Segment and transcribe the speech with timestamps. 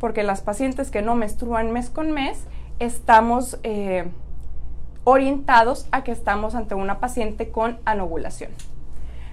[0.00, 2.44] porque las pacientes que no menstruan mes con mes
[2.78, 4.08] estamos eh,
[5.04, 8.50] orientados a que estamos ante una paciente con anovulación.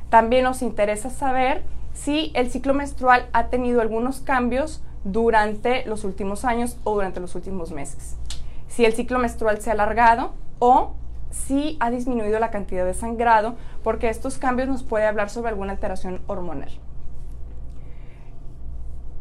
[0.10, 6.46] También nos interesa saber si el ciclo menstrual ha tenido algunos cambios durante los últimos
[6.46, 8.16] años o durante los últimos meses.
[8.68, 10.94] Si el ciclo menstrual se ha alargado o
[11.30, 15.74] si ha disminuido la cantidad de sangrado, porque estos cambios nos puede hablar sobre alguna
[15.74, 16.72] alteración hormonal.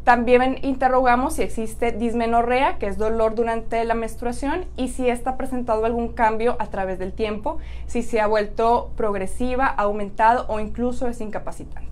[0.05, 5.87] También interrogamos si existe dismenorrea, que es dolor durante la menstruación, y si está presentado
[5.87, 7.57] algún cambio a través del tiempo,
[7.87, 11.89] si se ha vuelto progresiva, aumentado o incluso es incapacitante.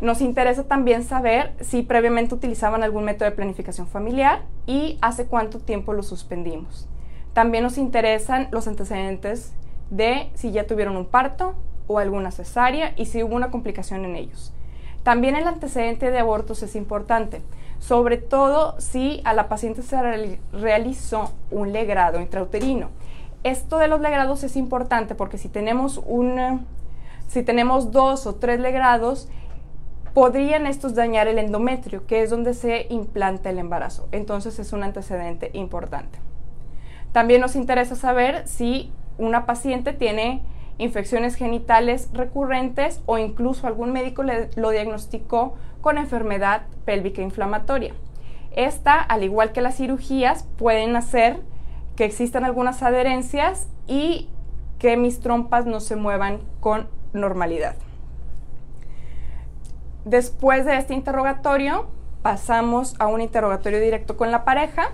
[0.00, 5.58] Nos interesa también saber si previamente utilizaban algún método de planificación familiar y hace cuánto
[5.58, 6.88] tiempo lo suspendimos.
[7.34, 9.52] También nos interesan los antecedentes
[9.90, 11.54] de si ya tuvieron un parto
[11.88, 14.54] o alguna cesárea y si hubo una complicación en ellos.
[15.02, 17.42] También el antecedente de abortos es importante,
[17.78, 22.88] sobre todo si a la paciente se realizó un legrado intrauterino.
[23.42, 26.66] Esto de los legrados es importante porque si tenemos, un,
[27.28, 29.28] si tenemos dos o tres legrados,
[30.12, 34.08] podrían estos dañar el endometrio, que es donde se implanta el embarazo.
[34.12, 36.18] Entonces es un antecedente importante.
[37.12, 40.42] También nos interesa saber si una paciente tiene
[40.80, 44.22] infecciones genitales recurrentes o incluso algún médico
[44.56, 47.94] lo diagnosticó con enfermedad pélvica inflamatoria.
[48.52, 51.40] Esta, al igual que las cirugías, pueden hacer
[51.96, 54.28] que existan algunas adherencias y
[54.78, 57.76] que mis trompas no se muevan con normalidad.
[60.04, 61.88] Después de este interrogatorio,
[62.22, 64.90] pasamos a un interrogatorio directo con la pareja.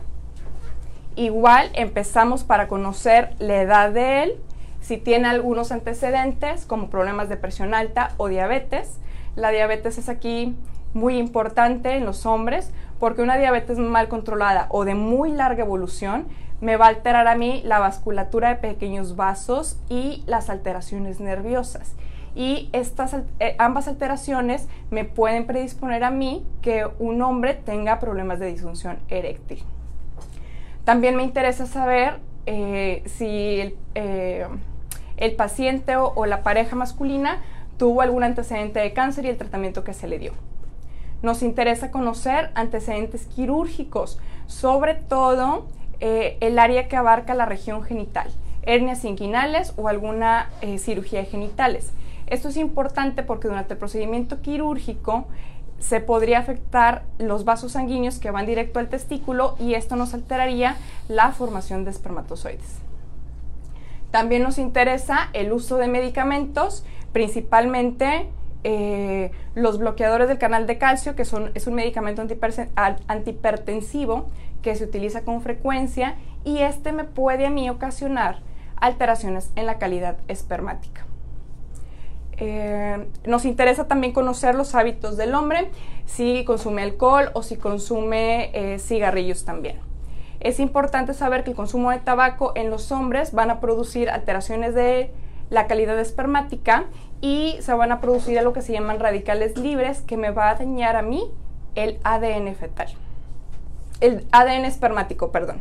[1.15, 4.41] Igual empezamos para conocer la edad de él,
[4.87, 9.01] si tiene algunos antecedentes como problemas de presión alta o diabetes.
[9.35, 10.55] La diabetes es aquí
[10.95, 12.71] muy importante en los hombres
[13.01, 16.29] porque una diabetes mal controlada o de muy larga evolución
[16.61, 21.97] me va a alterar a mí la vasculatura de pequeños vasos y las alteraciones nerviosas
[22.37, 28.39] y estas eh, ambas alteraciones me pueden predisponer a mí que un hombre tenga problemas
[28.39, 29.65] de disfunción eréctil.
[30.85, 34.47] También me interesa saber eh, si el, eh,
[35.37, 37.43] paciente o, la pareja masculina
[37.79, 40.33] tuvo algún antecedente de cáncer y el tratamiento que se le dio.
[41.23, 45.67] Nos interesa conocer antecedentes quirúrgicos, sobre todo
[45.99, 48.31] el área que abarca la región genital,
[48.63, 51.91] hernias inguinales o alguna cirugía de genitales.
[52.27, 55.27] Esto es importante porque durante el procedimiento quirúrgico
[55.79, 60.77] se podría afectar los vasos sanguíneos que van directo al testículo y esto nos alteraría
[61.09, 62.87] la formación de espermatozoides.
[64.11, 68.29] También nos interesa el uso de medicamentos, principalmente
[68.65, 72.23] eh, los bloqueadores del canal de calcio, que son, es un medicamento
[73.07, 74.27] antihipertensivo
[74.63, 78.41] que se utiliza con frecuencia y este me puede a mí ocasionar
[78.77, 81.07] alteraciones en la calidad espermática.
[82.39, 85.71] Eh, nos interesa también conocer los hábitos del hombre,
[86.05, 89.77] si consume alcohol o si consume eh, cigarrillos también.
[90.41, 94.75] Es importante saber que el consumo de tabaco en los hombres van a producir alteraciones
[94.75, 95.11] de
[95.51, 96.85] la calidad espermática
[97.21, 100.55] y se van a producir lo que se llaman radicales libres que me va a
[100.57, 101.31] dañar a mí
[101.75, 102.89] el ADN fetal.
[104.01, 105.61] El ADN espermático, perdón.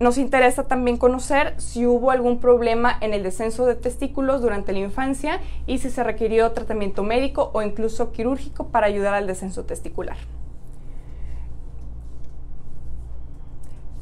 [0.00, 4.78] Nos interesa también conocer si hubo algún problema en el descenso de testículos durante la
[4.78, 10.16] infancia y si se requirió tratamiento médico o incluso quirúrgico para ayudar al descenso testicular.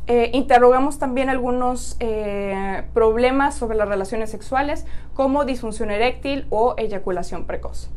[0.09, 7.45] Eh, interrogamos también algunos eh, problemas sobre las relaciones sexuales como disfunción eréctil o eyaculación
[7.45, 7.91] precoz.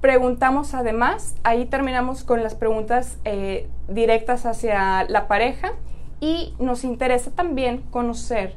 [0.00, 5.72] Preguntamos además, ahí terminamos con las preguntas eh, directas hacia la pareja
[6.20, 8.54] y nos interesa también conocer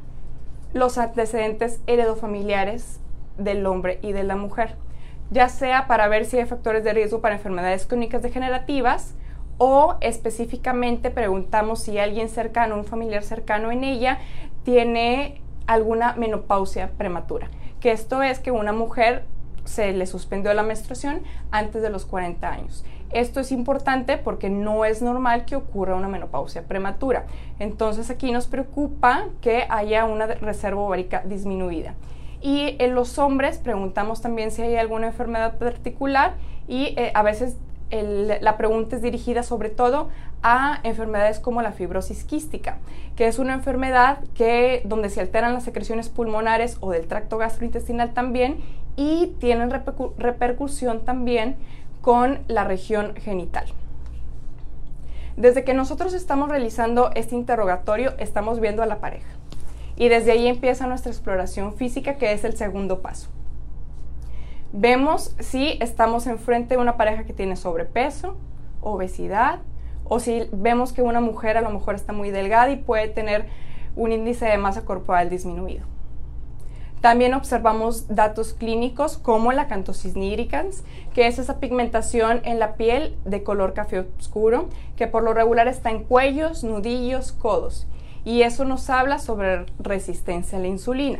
[0.74, 3.00] los antecedentes heredofamiliares
[3.38, 4.76] del hombre y de la mujer,
[5.30, 9.16] ya sea para ver si hay factores de riesgo para enfermedades crónicas degenerativas
[9.64, 14.18] o específicamente preguntamos si alguien cercano, un familiar cercano en ella,
[14.64, 17.48] tiene alguna menopausia prematura,
[17.80, 19.24] que esto es que una mujer
[19.64, 21.22] se le suspendió la menstruación
[21.52, 22.84] antes de los 40 años.
[23.12, 27.28] Esto es importante porque no es normal que ocurra una menopausia prematura.
[27.60, 31.94] Entonces aquí nos preocupa que haya una reserva ovárica disminuida.
[32.42, 36.34] Y en los hombres preguntamos también si hay alguna enfermedad particular
[36.68, 37.58] y eh, a veces
[37.92, 40.10] la pregunta es dirigida sobre todo
[40.44, 42.78] a enfermedades como la fibrosis quística,
[43.16, 48.14] que es una enfermedad que donde se alteran las secreciones pulmonares o del tracto gastrointestinal
[48.14, 48.58] también
[48.96, 49.72] y tienen
[50.18, 51.56] repercusión también
[52.02, 53.66] con la región genital.
[55.38, 59.30] Desde que nosotros estamos realizando este interrogatorio, estamos viendo a la pareja.
[59.96, 63.30] Y desde ahí empieza nuestra exploración física, que es el segundo paso.
[64.74, 68.38] Vemos si estamos enfrente de una pareja que tiene sobrepeso,
[68.82, 69.60] obesidad,
[70.06, 73.48] o si vemos que una mujer a lo mejor está muy delgada y puede tener
[73.96, 75.86] un índice de masa corporal disminuido.
[77.02, 80.84] También observamos datos clínicos como la cantosis nigricans,
[81.14, 85.68] que es esa pigmentación en la piel de color café oscuro, que por lo regular
[85.68, 87.88] está en cuellos, nudillos, codos.
[88.24, 91.20] Y eso nos habla sobre resistencia a la insulina.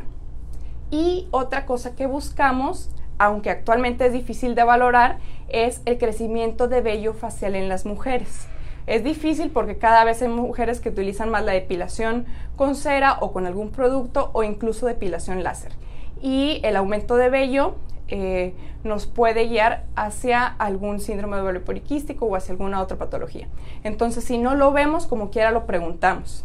[0.92, 6.82] Y otra cosa que buscamos, aunque actualmente es difícil de valorar, es el crecimiento de
[6.82, 8.48] vello facial en las mujeres.
[8.88, 12.26] Es difícil porque cada vez hay mujeres que utilizan más la depilación
[12.56, 15.72] con cera o con algún producto o incluso depilación láser.
[16.20, 17.76] Y el aumento de vello
[18.08, 23.48] eh, nos puede guiar hacia algún síndrome de vello poliquístico o hacia alguna otra patología.
[23.84, 26.44] Entonces, si no lo vemos, como quiera lo preguntamos.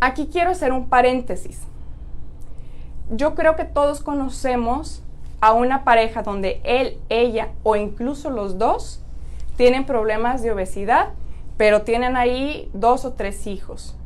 [0.00, 1.60] Aquí quiero hacer un paréntesis.
[3.10, 5.02] Yo creo que todos conocemos
[5.40, 9.02] a una pareja donde él, ella o incluso los dos
[9.56, 11.08] tienen problemas de obesidad,
[11.56, 13.96] pero tienen ahí dos o tres hijos.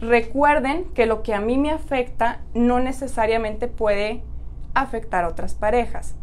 [0.00, 4.22] Recuerden que lo que a mí me afecta no necesariamente puede
[4.74, 6.14] afectar a otras parejas,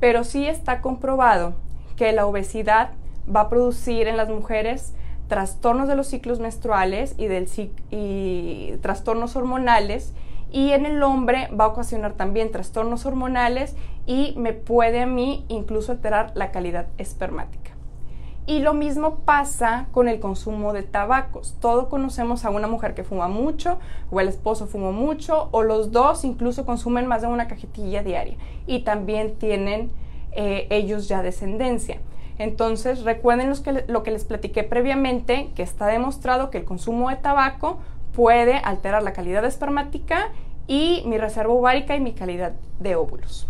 [0.00, 1.54] pero sí está comprobado
[1.96, 2.90] que la obesidad
[3.34, 4.94] va a producir en las mujeres
[5.28, 7.48] trastornos de los ciclos menstruales y, del,
[7.90, 10.12] y trastornos hormonales
[10.50, 15.44] y en el hombre va a ocasionar también trastornos hormonales y me puede a mí
[15.48, 17.72] incluso alterar la calidad espermática.
[18.46, 21.54] Y lo mismo pasa con el consumo de tabacos.
[21.60, 23.78] Todos conocemos a una mujer que fuma mucho,
[24.10, 28.38] o el esposo fuma mucho, o los dos incluso consumen más de una cajetilla diaria
[28.66, 29.90] y también tienen
[30.32, 32.00] eh, ellos ya descendencia.
[32.38, 33.52] Entonces, recuerden
[33.88, 37.78] lo que les platiqué previamente, que está demostrado que el consumo de tabaco
[38.18, 40.32] puede alterar la calidad espermática
[40.66, 43.46] y mi reserva ovárica y mi calidad de óvulos.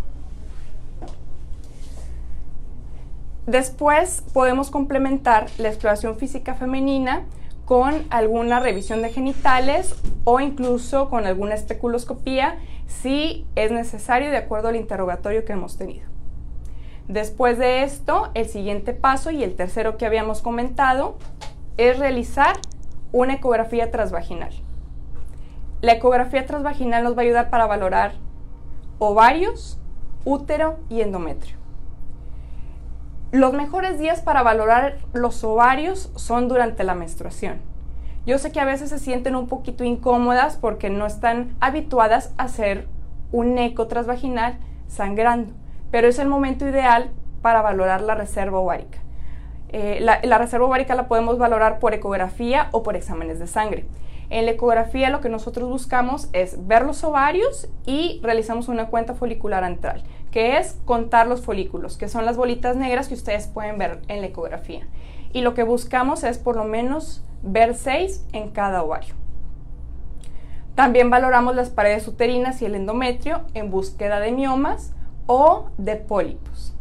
[3.47, 7.23] Después podemos complementar la exploración física femenina
[7.65, 9.95] con alguna revisión de genitales
[10.25, 16.07] o incluso con alguna especuloscopía si es necesario de acuerdo al interrogatorio que hemos tenido.
[17.09, 21.17] Después de esto, el siguiente paso y el tercero que habíamos comentado
[21.79, 22.59] es realizar
[23.13, 24.53] una ecografía transvaginal.
[25.81, 28.13] La ecografía transvaginal nos va a ayudar para valorar
[28.99, 29.79] ovarios,
[30.25, 31.57] útero y endometrio.
[33.31, 37.61] Los mejores días para valorar los ovarios son durante la menstruación.
[38.27, 42.45] Yo sé que a veces se sienten un poquito incómodas porque no están habituadas a
[42.45, 42.89] hacer
[43.33, 45.53] un eco transvaginal sangrando,
[45.91, 47.11] pero es el momento ideal
[47.43, 48.99] para valorar la reserva ovárica.
[49.71, 53.85] Eh, la, reserva ovárica la podemos valorar por ecografía o por exámenes de sangre.
[54.31, 59.15] En la ecografía lo que nosotros buscamos es ver los ovarios y realizamos una cuenta
[59.15, 63.79] folicular antral, que es contar los folículos, que son las bolitas negras que ustedes pueden
[63.79, 64.87] ver en la ecografía.
[65.33, 69.15] Y lo que buscamos es por lo menos ver seis en cada ovario.
[70.75, 74.95] También valoramos las paredes uterinas y el endometrio en búsqueda de miomas
[75.27, 76.78] o de pólipos.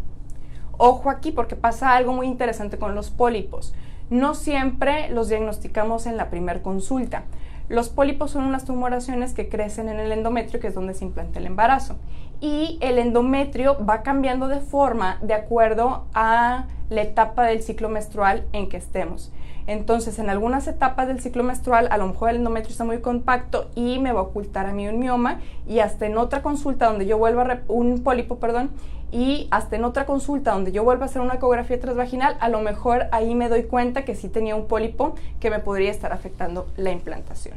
[0.77, 3.73] Ojo aquí porque pasa algo muy interesante con los pólipos.
[4.09, 7.23] No siempre los diagnosticamos en la primera consulta.
[7.69, 11.39] Los pólipos son unas tumoraciones que crecen en el endometrio, que es donde se implanta
[11.39, 11.97] el embarazo.
[12.39, 18.45] Y el endometrio va cambiando de forma de acuerdo a la etapa del ciclo menstrual
[18.53, 19.33] en que estemos.
[19.65, 23.69] Entonces, en algunas etapas del ciclo menstrual, a lo mejor el endometrio está muy compacto
[23.75, 25.41] y me va a ocultar a mí un mioma.
[25.67, 28.69] Y hasta en otra consulta donde yo vuelva a un pólipo, perdón,
[29.11, 32.59] y hasta en otra consulta donde yo vuelva a hacer una ecografía transvaginal, a lo
[32.59, 36.67] mejor ahí me doy cuenta que sí tenía un pólipo que me podría estar afectando
[36.75, 37.55] la implantación.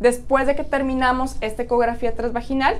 [0.00, 2.78] Después de que terminamos esta ecografía transvaginal,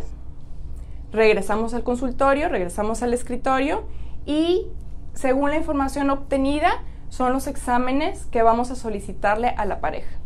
[1.12, 3.82] regresamos al consultorio, regresamos al escritorio
[4.24, 4.66] y
[5.14, 10.16] según la información obtenida son los exámenes que vamos a solicitarle a la pareja.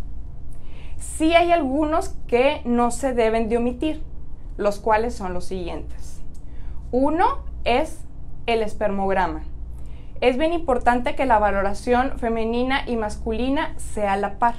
[0.99, 4.03] Sí hay algunos que no se deben de omitir
[4.57, 6.21] los cuales son los siguientes.
[6.91, 8.01] Uno es
[8.47, 9.43] el espermograma.
[10.21, 14.57] Es bien importante que la valoración femenina y masculina sea la par.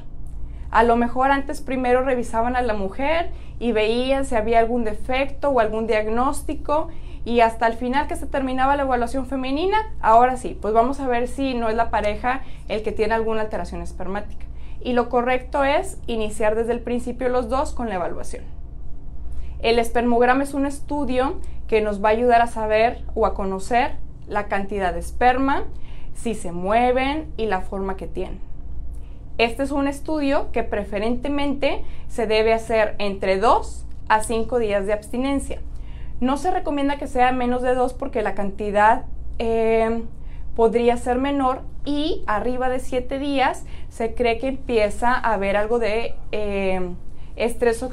[0.71, 5.49] A lo mejor antes primero revisaban a la mujer y veían si había algún defecto
[5.49, 6.89] o algún diagnóstico
[7.25, 11.07] y hasta el final que se terminaba la evaluación femenina, ahora sí, pues vamos a
[11.07, 14.45] ver si no es la pareja el que tiene alguna alteración espermática.
[14.81, 18.43] Y lo correcto es iniciar desde el principio los dos con la evaluación.
[19.63, 23.95] El espermograma es un estudio que nos va a ayudar a saber o a conocer
[24.27, 25.63] la cantidad de esperma,
[26.13, 28.41] si se mueven y la forma que tienen.
[29.37, 34.93] Este es un estudio que preferentemente se debe hacer entre 2 a 5 días de
[34.93, 35.59] abstinencia.
[36.19, 39.05] No se recomienda que sea menos de 2 porque la cantidad
[39.39, 40.03] eh,
[40.57, 45.79] podría ser menor y arriba de 7 días se cree que empieza a haber algo
[45.79, 46.95] de, eh,
[47.35, 47.83] estrés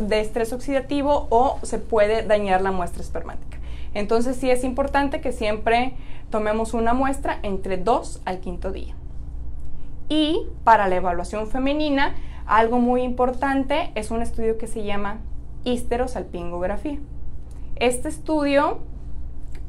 [0.00, 3.58] de estrés oxidativo o se puede dañar la muestra espermática.
[3.94, 5.94] Entonces sí es importante que siempre
[6.30, 8.94] tomemos una muestra entre 2 al quinto día.
[10.08, 12.14] Y para la evaluación femenina,
[12.46, 15.18] algo muy importante es un estudio que se llama
[15.64, 16.98] histerosalpingografía.
[17.76, 18.78] Este estudio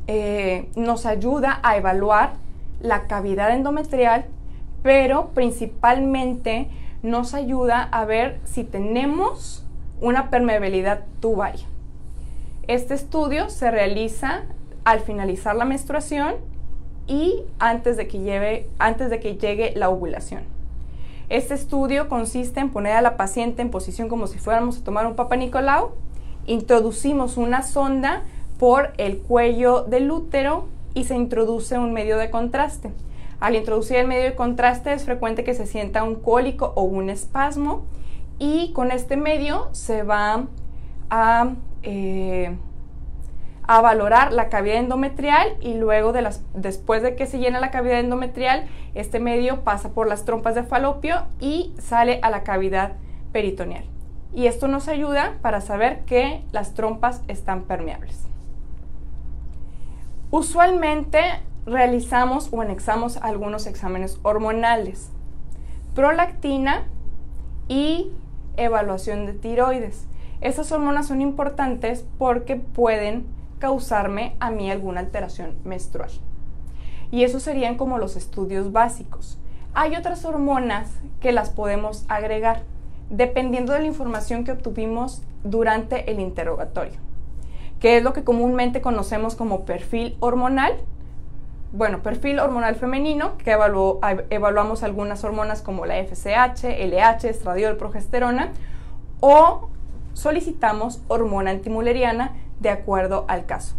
[0.07, 2.33] eh, nos ayuda a evaluar
[2.81, 4.25] la cavidad endometrial,
[4.81, 6.69] pero principalmente
[7.03, 9.65] nos ayuda a ver si tenemos
[10.01, 11.65] una permeabilidad tubaria.
[12.67, 14.43] Este estudio se realiza
[14.83, 16.35] al finalizar la menstruación
[17.07, 20.43] y antes de que, llegue la ovulación.
[21.29, 25.05] Este estudio consiste en poner a la paciente en posición como si fuéramos a tomar
[25.07, 25.91] un Papa Nicolau,
[26.45, 28.23] introducimos una sonda
[28.59, 32.91] por el cuello del útero y se introduce un medio de contraste.
[33.39, 37.09] Al introducir el medio de contraste es frecuente que se sienta un cólico o un
[37.09, 37.85] espasmo
[38.37, 40.45] y con este medio se va
[41.09, 41.53] a,
[41.83, 42.57] eh,
[43.63, 47.71] a valorar la cavidad endometrial y luego de las, después de que se llena la
[47.71, 52.93] cavidad endometrial, este medio pasa por las trompas de falopio y sale a la cavidad
[53.31, 53.85] peritoneal.
[54.33, 58.27] Y esto nos ayuda para saber que las trompas están permeables.
[60.29, 61.21] Usualmente
[61.65, 65.09] realizamos o anexamos algunos exámenes hormonales,
[65.95, 66.83] prolactina
[67.67, 68.11] y
[68.57, 70.05] evaluación de tiroides.
[70.41, 73.25] Estas hormonas son importantes porque pueden
[73.59, 76.11] causarme a mí alguna alteración menstrual.
[77.11, 79.37] Y esos serían como los estudios básicos.
[79.73, 82.63] Hay otras hormonas que las podemos agregar
[83.09, 87.09] dependiendo de la información que obtuvimos durante el interrogatorio
[87.79, 90.73] que es lo que comúnmente conocemos como perfil hormonal.
[91.71, 98.51] Bueno, perfil hormonal femenino, que evaluamos algunas hormonas como la FSH, LH, estradiol, progesterona,
[99.19, 99.69] o
[100.13, 103.75] solicitamos hormona antimuleriana de acuerdo al caso.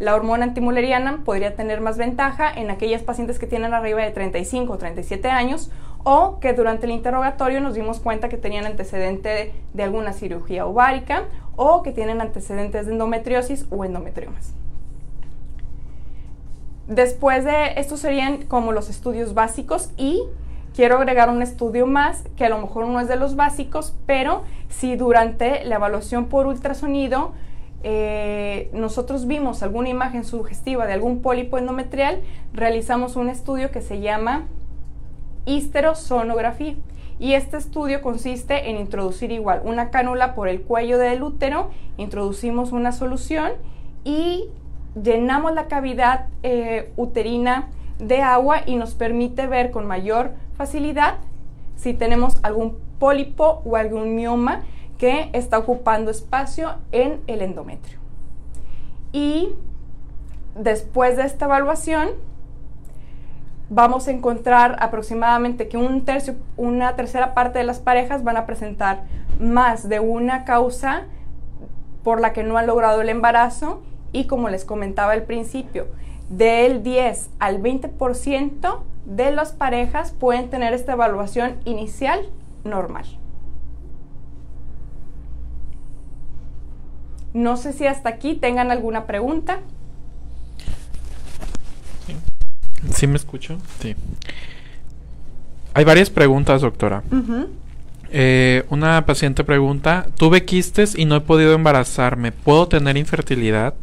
[0.00, 4.72] La hormona antimuleriana podría tener más ventaja en aquellas pacientes que tienen arriba de 35
[4.72, 5.70] o 37 años
[6.04, 11.24] o que durante el interrogatorio nos dimos cuenta que tenían antecedente de, alguna cirugía ovárica
[11.56, 14.54] o que tienen antecedentes de endometriosis o endometriomas.
[16.88, 20.22] Después de estos serían como los estudios básicos y
[20.74, 24.42] quiero agregar un estudio más que a lo mejor no es de los básicos, pero
[24.70, 27.32] si durante la evaluación por ultrasonido
[27.82, 32.22] eh, nosotros vimos alguna imagen sugestiva de algún pólipo endometrial,
[32.54, 34.46] realizamos un estudio que se llama
[35.44, 36.74] histerosonografía.
[37.20, 42.72] Y este estudio consiste en introducir igual una cánula por el cuello del útero, introducimos
[42.72, 43.52] una solución
[44.04, 44.48] y
[45.02, 51.16] llenamos la cavidad eh, uterina de agua y nos permite ver con mayor facilidad
[51.76, 54.62] si tenemos algún pólipo o algún mioma
[54.98, 57.98] que está ocupando espacio en el endometrio.
[59.12, 59.50] Y
[60.56, 62.08] después de esta evaluación,
[63.70, 68.46] vamos a encontrar aproximadamente que un tercio, una tercera parte de las parejas van a
[68.46, 69.04] presentar
[69.38, 71.04] más de una causa
[72.02, 75.86] por la que no han logrado el embarazo y como les comentaba al principio,
[76.28, 82.20] del 10 al 20% de las parejas pueden tener esta evaluación inicial
[82.64, 83.04] normal.
[87.32, 89.60] No sé si hasta aquí tengan alguna pregunta.
[92.92, 93.58] ¿Sí me escucho?
[93.80, 93.94] Sí.
[95.74, 97.02] Hay varias preguntas, doctora.
[98.10, 103.74] Eh, una paciente pregunta, tuve quistes y no he podido embarazarme, ¿puedo tener infertilidad?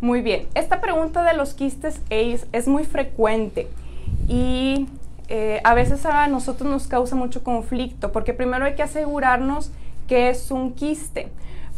[0.00, 3.66] Muy bien, esta pregunta de los quistes es, es muy frecuente
[4.28, 4.86] y
[5.28, 9.72] eh, a veces a nosotros nos causa mucho conflicto porque primero hay que asegurarnos
[10.06, 11.28] que es un quiste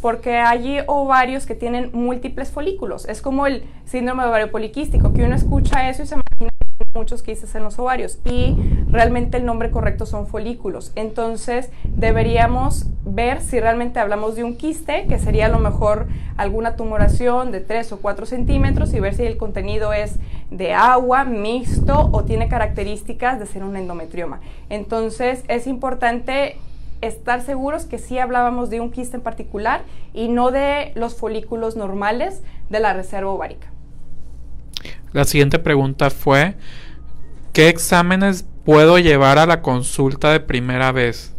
[0.01, 3.05] porque hay ovarios que tienen múltiples folículos.
[3.05, 6.50] Es como el síndrome de ovario poliquístico, que uno escucha eso y se imagina
[6.93, 8.57] muchos quistes en los ovarios y
[8.89, 10.91] realmente el nombre correcto son folículos.
[10.95, 16.75] Entonces deberíamos ver si realmente hablamos de un quiste, que sería a lo mejor alguna
[16.75, 20.17] tumoración de 3 o 4 centímetros y ver si el contenido es
[20.49, 24.41] de agua, mixto o tiene características de ser un endometrioma.
[24.69, 26.57] Entonces es importante
[26.99, 29.81] estar seguros que sí hablábamos de un quiste en particular
[30.13, 33.71] y no de los folículos normales de la reserva ovárica.
[35.13, 36.55] La siguiente pregunta fue,
[37.53, 41.33] ¿qué exámenes puedo llevar a la consulta de primera vez?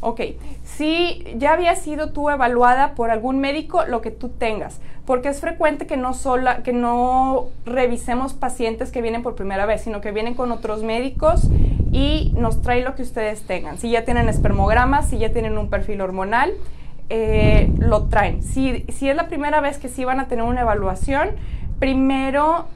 [0.00, 0.20] Ok,
[0.64, 5.40] si ya había sido tú evaluada por algún médico, lo que tú tengas, porque es
[5.40, 10.12] frecuente que no, sola, que no revisemos pacientes que vienen por primera vez, sino que
[10.12, 11.48] vienen con otros médicos
[11.90, 13.78] y nos trae lo que ustedes tengan.
[13.78, 16.52] Si ya tienen espermogramas, si ya tienen un perfil hormonal,
[17.10, 18.44] eh, lo traen.
[18.44, 21.30] Si, si es la primera vez que sí van a tener una evaluación,
[21.78, 22.66] primero,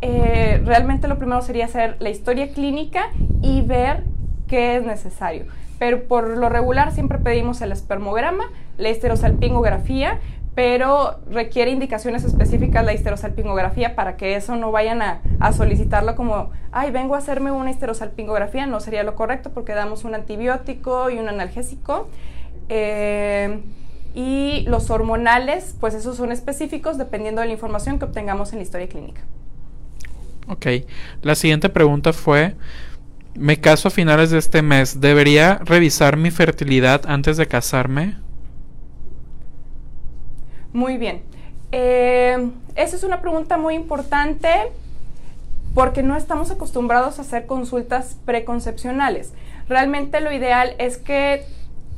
[0.00, 3.10] eh, realmente lo primero sería hacer la historia clínica
[3.42, 4.04] y ver
[4.46, 5.46] qué es necesario
[5.78, 8.44] pero por lo regular siempre pedimos el espermograma,
[8.76, 10.18] la histerosalpingografía,
[10.54, 16.90] pero requiere indicaciones específicas la histerosalpingografía para que eso no vayan a, solicitarlo como, ay,
[16.90, 21.28] vengo a hacerme una histerosalpingografía, no sería lo correcto porque damos un antibiótico y un
[21.28, 22.08] analgésico.
[22.68, 23.60] Eh,
[24.18, 28.64] y los hormonales, pues esos son específicos dependiendo de la información que obtengamos en la
[28.64, 29.20] historia clínica.
[30.48, 30.66] Ok,
[31.22, 32.56] la siguiente pregunta fue,
[33.36, 35.00] me caso a finales de este mes.
[35.00, 38.16] ¿Debería revisar mi fertilidad antes de casarme?
[40.72, 41.22] Muy bien.
[41.70, 44.48] Eh, esa es una pregunta muy importante
[45.74, 49.32] porque no estamos acostumbrados a hacer consultas preconcepcionales.
[49.68, 51.46] Realmente lo ideal es que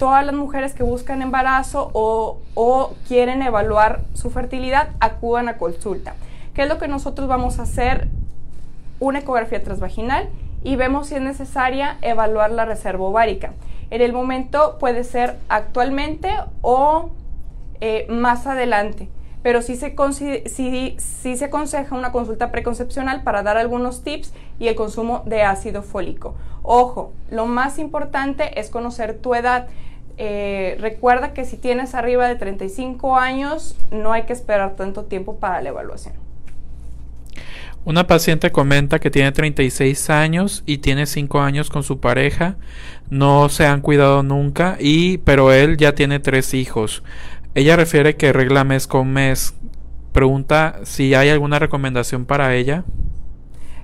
[0.01, 6.15] todas las mujeres que buscan embarazo o, quieren evaluar su fertilidad acudan a consulta.
[6.55, 8.09] ¿Qué es lo que nosotros vamos a hacer?
[8.99, 10.29] Una ecografía transvaginal
[10.65, 13.53] y vemos si es necesaria evaluar la reserva ovárica.
[13.91, 16.31] En el momento puede ser actualmente
[16.63, 17.11] o
[17.81, 19.09] eh, más adelante,
[19.43, 19.95] pero sí se,
[20.99, 26.35] se aconseja una consulta preconcepcional para dar algunos tips y el consumo de ácido fólico.
[26.63, 29.69] Ojo, lo más importante es conocer tu edad.
[30.23, 35.39] Eh, recuerda que si tienes arriba de 35 años, no hay que esperar tanto tiempo
[35.39, 36.13] para la evaluación.
[37.87, 42.57] Una paciente comenta que tiene 36 años y tiene 5 años con su pareja,
[43.09, 47.03] no se han cuidado nunca y pero él ya tiene tres hijos.
[47.55, 49.55] Ella refiere que regla mes con mes.
[50.13, 52.85] Pregunta si hay alguna recomendación para ella.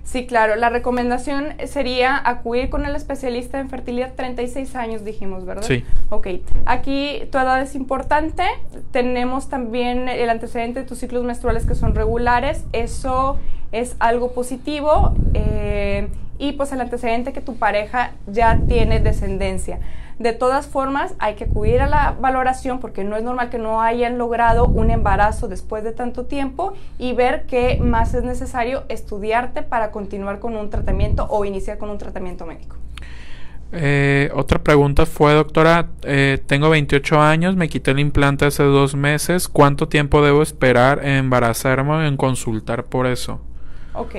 [0.06, 0.54] Sí, claro.
[0.54, 5.64] La recomendación sería acudir con el especialista en fertilidad 36 años, dijimos, ¿verdad?
[5.64, 5.84] Sí.
[6.10, 6.28] Ok.
[6.64, 8.44] Aquí tu edad es importante.
[8.92, 12.64] Tenemos también el antecedente de tus ciclos menstruales que son regulares.
[12.72, 13.38] Eso
[13.72, 15.12] es algo positivo.
[15.34, 19.80] Eh, y pues el antecedente que tu pareja ya tiene descendencia.
[20.18, 23.82] De todas formas, hay que acudir a la valoración porque no es normal que no
[23.82, 29.60] hayan logrado un embarazo después de tanto tiempo y ver qué más es necesario estudiarte
[29.62, 32.76] para continuar con un tratamiento o iniciar con un tratamiento médico.
[33.72, 38.94] Eh, otra pregunta fue, doctora, eh, tengo 28 años, me quité el implante hace dos
[38.94, 43.40] meses, ¿cuánto tiempo debo esperar en embarazarme en consultar por eso?
[43.92, 44.14] Ok,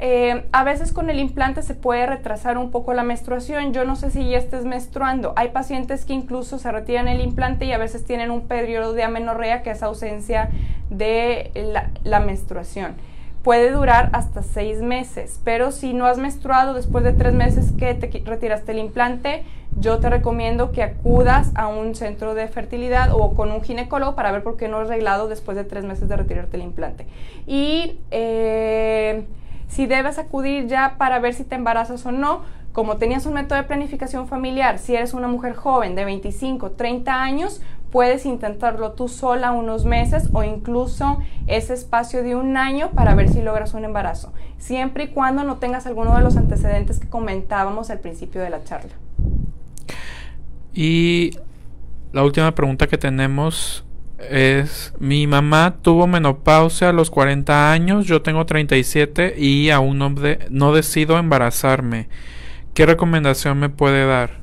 [0.00, 3.72] eh, a veces con el implante se puede retrasar un poco la menstruación.
[3.72, 5.32] Yo no sé si ya estés menstruando.
[5.36, 9.02] Hay pacientes que incluso se retiran el implante y a veces tienen un periodo de
[9.02, 10.50] amenorrea que es ausencia
[10.90, 11.50] de
[12.04, 12.94] la, menstruación.
[13.42, 17.94] Puede durar hasta seis meses, pero si no has menstruado después de tres meses que
[17.94, 19.44] te retiraste el implante,
[19.78, 24.32] yo te recomiendo que acudas a un centro de fertilidad o con un ginecólogo para
[24.32, 27.06] ver por qué no has arreglado después de tres meses de retirarte el implante.
[27.46, 29.24] Y eh,
[29.68, 33.58] si debes acudir ya para ver si te embarazas o no, como tenías un método
[33.58, 39.08] de planificación familiar, si eres una mujer joven de 25, 30 años, puedes intentarlo tú
[39.08, 43.84] sola unos meses o incluso ese espacio de un año para ver si logras un
[43.84, 48.50] embarazo, siempre y cuando no tengas alguno de los antecedentes que comentábamos al principio de
[48.50, 48.92] la charla.
[50.72, 51.32] Y
[52.12, 53.84] la última pregunta que tenemos
[54.18, 60.14] es mi mamá tuvo menopausia a los 40 años, yo tengo 37 y aún no,
[60.50, 62.08] no decido embarazarme.
[62.74, 64.38] ¿Qué recomendación me puede dar?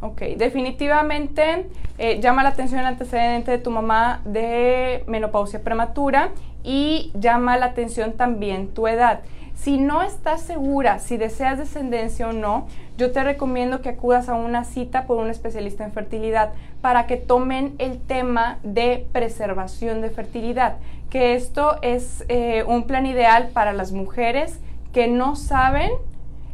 [0.00, 1.66] Ok, definitivamente
[1.98, 6.30] eh, llama la atención el antecedente de tu mamá de menopausia prematura
[6.62, 9.22] y llama la atención también tu edad.
[9.60, 14.34] Si no estás segura si deseas descendencia o no, yo te recomiendo que acudas a
[14.34, 20.10] una cita por un especialista en fertilidad para que tomen el tema de preservación de
[20.10, 20.76] fertilidad,
[21.10, 24.60] que esto es eh, un plan ideal para las mujeres
[24.92, 25.90] que no saben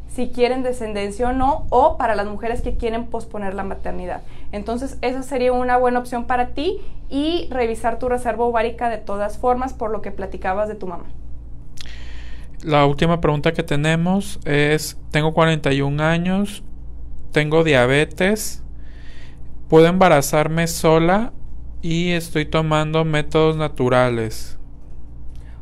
[0.09, 4.23] si quieren descendencia o no, o para las mujeres que quieren posponer la maternidad.
[4.51, 9.37] Entonces, esa sería una buena opción para ti y revisar tu reserva ovárica de todas
[9.37, 11.05] formas por lo que platicabas de tu mamá.
[12.65, 16.65] La última pregunta que tenemos es, tengo 41 años,
[17.31, 18.65] tengo diabetes
[19.69, 21.33] puedo embarazarme sola
[21.83, 24.59] y estoy tomando métodos naturales.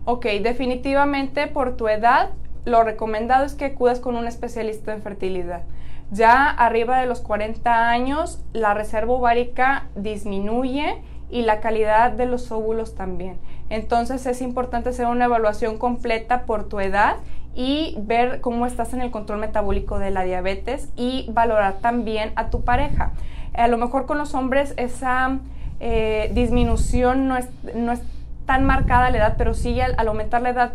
[0.05, 2.31] Ok, definitivamente por tu edad,
[2.65, 5.63] lo recomendado es que acudas con un especialista en fertilidad.
[6.11, 11.01] Ya arriba de los 40 años, la reserva ovárica disminuye
[11.33, 13.39] y la calidad de los óvulos también.
[13.71, 17.17] Entonces es importante hacer una evaluación completa por tu edad
[17.55, 22.51] y ver cómo estás en el control metabólico de la diabetes y valorar también a
[22.51, 23.13] tu pareja.
[23.55, 25.39] A lo mejor con los hombres esa
[25.81, 28.03] eh, disminución no es, no es
[28.47, 30.73] tan marcada la edad, pero sí al, aumentar la edad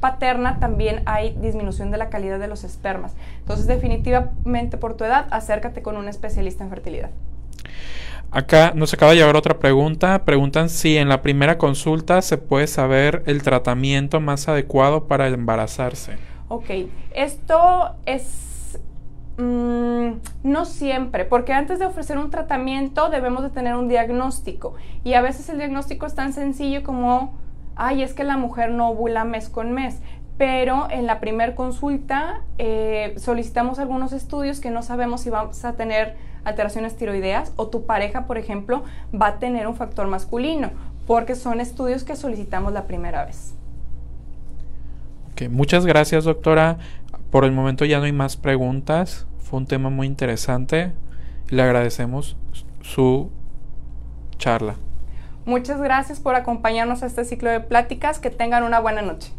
[0.00, 3.12] paterna también hay disminución de la calidad de los espermas.
[3.40, 7.10] Entonces definitivamente por tu edad acércate con un especialista en fertilidad.
[8.30, 10.24] Acá nos acaba de llegar otra pregunta.
[10.24, 16.18] Preguntan si en la primera consulta se puede saber el tratamiento más adecuado para embarazarse.
[16.48, 16.70] Ok,
[17.14, 18.78] esto es
[19.38, 20.10] mm,
[20.42, 25.20] no siempre, porque antes de ofrecer un tratamiento debemos de tener un diagnóstico y a
[25.20, 27.38] veces el diagnóstico es tan sencillo como,
[27.76, 30.00] ay, es que la mujer no ovula mes con mes
[30.38, 35.72] pero en la primera consulta eh, solicitamos algunos estudios que no sabemos si vamos a
[35.74, 36.16] tener
[36.48, 38.82] alteraciones tiroideas o tu pareja, por ejemplo,
[39.14, 40.70] va a tener un factor masculino,
[41.06, 43.54] porque son estudios que solicitamos la primera vez.
[45.32, 46.78] Ok, muchas gracias doctora.
[47.30, 49.26] Por el momento ya no hay más preguntas.
[49.38, 50.92] Fue un tema muy interesante.
[51.48, 52.36] Le agradecemos
[52.82, 53.30] su
[54.36, 54.74] charla.
[55.44, 58.18] Muchas gracias por acompañarnos a este ciclo de pláticas.
[58.18, 59.32] Que tengan una buena noche.